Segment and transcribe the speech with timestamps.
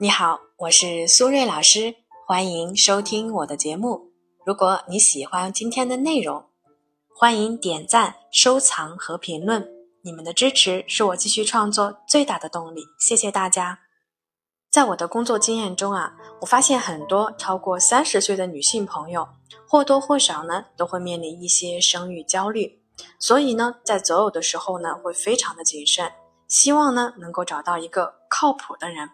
[0.00, 4.12] 你好，我是苏瑞老师，欢迎收听我的节目。
[4.46, 6.44] 如果你喜欢今天的内容，
[7.16, 9.68] 欢迎点赞、收藏和评论。
[10.04, 13.80] 你们的支持是我继续创作最大的动力，谢谢大家。
[14.70, 19.26] 在我的工作经验中啊，我发现很多超过三十岁的女性朋友，
[19.66, 22.80] 或多或少呢都会面临一些生育焦虑，
[23.18, 26.12] 所以呢，在择偶的时候呢，会非常的谨慎，
[26.46, 29.10] 希望呢能够找到一个靠谱的人。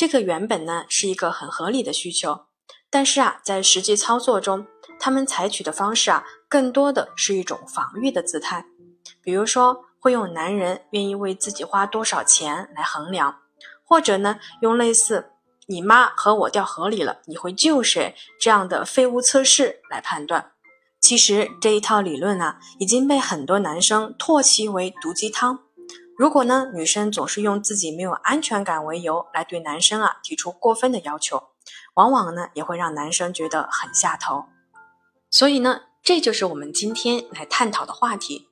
[0.00, 2.46] 这个原本呢是一个很合理的需求，
[2.88, 4.66] 但是啊，在实际操作中，
[4.98, 8.64] 他们采取的方式啊，更多的是一种防御的姿态。
[9.20, 13.40] 比如说，会用男人愿意为自己花多少钱来衡量，
[13.84, 15.32] 或者呢，用类似
[15.68, 20.52] “你妈和我掉河里了，你会救谁”这样的废物测试来判断。
[20.98, 25.58] 其实这一套理论呢，已经被很多男生唾弃为毒鸡汤。
[26.20, 31.44] 如果呢，女生总是用自己没有安全感为由来对男生啊提出过分的要求，
[31.94, 34.44] 往往呢也会让男生觉得很下头。
[35.30, 38.48] 所以呢，这就是我们今天来探讨的话题：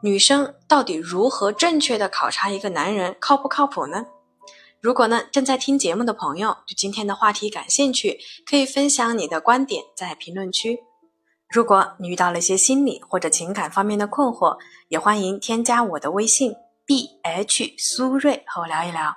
[0.00, 4.06] 女生到底如何正确的考察一个男人靠不靠谱呢？
[4.80, 10.82] 如果呢正在听节目的朋友对今天的话题感兴趣，可以分享你的观点在评论区。
[11.50, 14.56] 如果你遇到了一些心理或者情感方面的困惑，
[14.88, 16.56] 也欢迎添加我的微信。
[16.86, 19.16] B H 苏瑞和我聊一聊。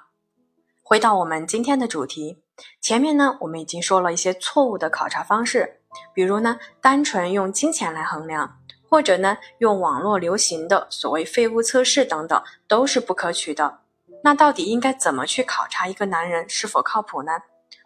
[0.81, 2.41] 回到我们今天的主题，
[2.79, 5.81] 前面呢我们已经说了一些错误的考察方式，
[6.13, 8.59] 比如呢单纯用金钱来衡量，
[8.89, 13.79] 或者呢用网络流行的所谓废物测试等等，都是不可取的。
[14.23, 17.33] 那到底应该怎么去考察一个男人是否靠谱呢？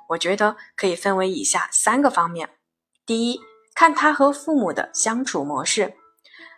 [0.09, 2.51] 我觉得可以分为以下三个方面。
[3.03, 3.41] 第一，
[3.73, 5.95] 看他和父母的相处模式。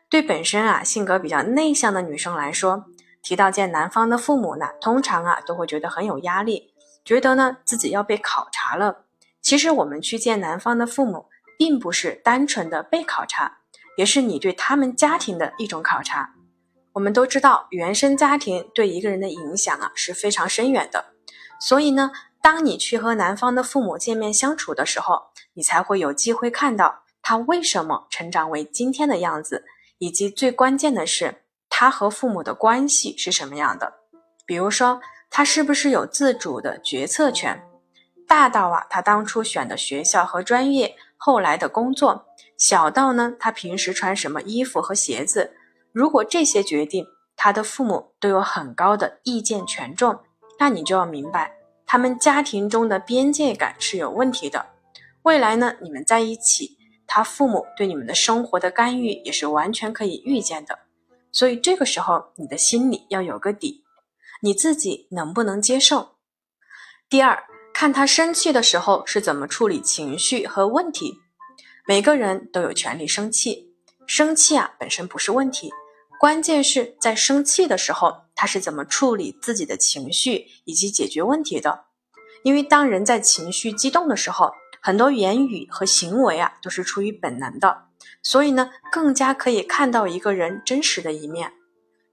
[0.10, 2.84] 对本身啊性格比较内向的女生来说。
[3.24, 6.74] 提到见男方的父母呢，通常啊都会觉得很有压力，
[7.06, 9.06] 觉得呢自己要被考察了。
[9.42, 13.60] 其实我们去见男方的父母，并不是单纯的被考察，
[13.98, 16.36] 也是你对他们家庭的一种考察。
[16.92, 21.06] 我们都知道，原生家庭对一个人的影响啊是非常深远的。
[21.60, 22.12] 所以呢，
[22.42, 29.64] 当你去和男方的父母见面相处的时候，你才会有机会看到他为什么成长为今天的样子，
[29.98, 31.43] 以及最关键的是。
[31.84, 33.96] 他和父母的关系是什么样的？
[34.46, 37.62] 比如说，他是不是有自主的决策权？
[38.26, 42.24] 大到啊，他当初选的学校和专业，后来的工作；
[42.58, 45.58] 小到呢，他平时穿什么衣服和鞋子。
[45.92, 47.06] 如果这些决定
[47.36, 50.22] 他的父母都有很高的意见权重，
[50.60, 54.68] 那你就要明白，他们家庭中的边界感是有问题的。
[55.24, 60.80] 未来呢，你们在一起，他父母对你们的生活的干预也是完全可以预见的。
[61.34, 63.84] 所以这个时候，你的心里要有个底，
[64.42, 66.16] 你自己能不能接受？
[67.10, 71.16] 第二，看他生气的时候是怎么处理情绪和问题。
[71.86, 73.74] 每个人都有权利生气，
[74.06, 75.72] 生气啊本身不是问题，
[76.20, 81.86] 关键是在生气的时候他是怎么处理自己的情绪以及解决问题的。
[82.44, 87.86] 因为当人在情绪激动的时候，很多言语和行为啊都是出于本能的。
[88.22, 91.54] 所以呢，更加可以看到一个人真实的一面。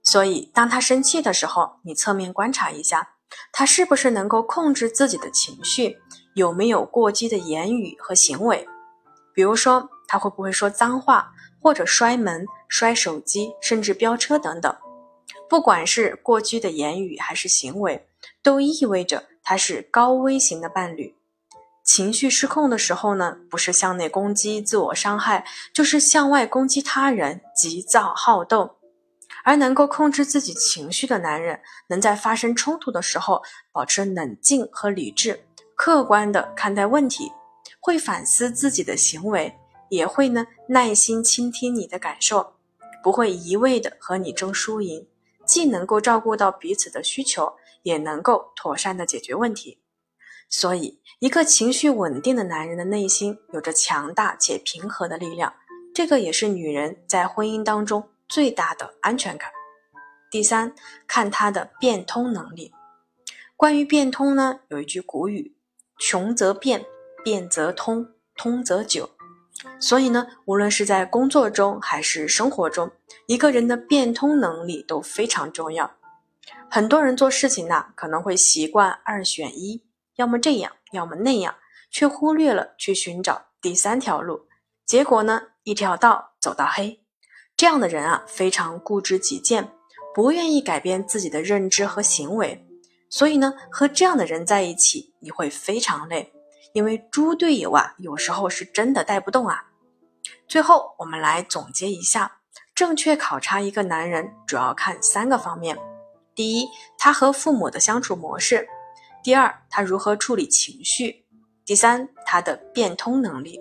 [0.04, 3.10] 所以，当他生气的时候，你侧面观察一下，
[3.52, 5.98] 他是不是能够控制自己的情绪，
[6.34, 8.66] 有没有过激的言语和行为。
[9.34, 14.74] 比如说，他会不会说脏话，或者摔门、摔手机，甚至飙车等等。
[15.48, 18.08] 不管是过激的言语还是行为，
[18.42, 21.14] 都意味着他是高危型的伴侣。
[21.92, 28.76] 情绪失控的时候呢，不是向内攻击、自我伤害，就是向外攻击他人，急躁好斗。
[29.42, 33.42] 而能够控制自己情绪的男人，能在发生冲突的时候
[33.72, 37.32] 保持冷静和理智，客观的看待问题，
[37.80, 39.58] 会反思自己的行为，
[39.88, 42.52] 也会呢耐心倾听你的感受，
[43.02, 45.08] 不会一味的和你争输赢，
[45.44, 49.79] 既能够照顾到彼此的需求，也能够妥善的解决问题。
[50.50, 55.54] 所以，一个情绪稳定的男人的内心有着强大且平和的力量，
[55.94, 59.48] 这个也是女人在婚姻当中最大的安全感。
[60.28, 60.74] 第三，
[61.06, 62.72] 看他的变通能力。
[63.56, 65.54] 关于变通呢，有一句古语
[65.98, 66.84] ：“穷则变，
[67.22, 69.10] 变则通，通则久。”
[69.78, 72.90] 所以呢，无论是在工作中还是生活中，
[73.26, 75.92] 一个人的变通能力都非常重要。
[76.68, 79.84] 很多人做事情呢，可能会习惯二选一。
[80.20, 81.54] 要么这样，要么那样，
[81.90, 84.42] 却忽略了去寻找第三条路，
[84.84, 87.00] 结果呢，一条道走到黑。
[87.56, 89.72] 这样的人啊，非常固执己见，
[90.14, 92.66] 不愿意改变自己的认知和行为。
[93.08, 96.30] 所以呢，和这样的人在一起，你会非常累，
[96.74, 99.68] 因为猪队友啊，有时候是真的带不动啊。
[100.46, 102.40] 最后，我们来总结一下，
[102.74, 105.78] 正确考察一个男人主要看三个方面：
[106.34, 106.68] 第一，
[106.98, 108.66] 他和父母的相处模式；
[109.22, 111.24] 第二，他如何处理情绪；
[111.64, 113.60] 第三，他的变通能力。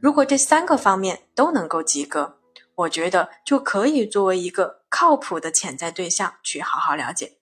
[0.00, 2.38] 如果这三个方面都能够及格，
[2.74, 7.32] 我觉得就可以作为一个靠谱的潜在对象去好好了解。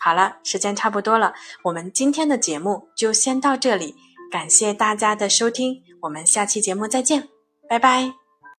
[0.00, 1.32] 好了，时间差不多了，
[1.64, 3.94] 我们今天的节目就先到这里，
[4.30, 7.28] 感谢大家的收听，我们下期节目再见，
[7.68, 8.25] 拜拜。